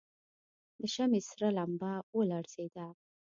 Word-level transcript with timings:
د 0.79 0.81
شمعې 0.93 1.21
سره 1.29 1.47
لمبه 1.57 1.91
ولړزېده. 2.17 2.87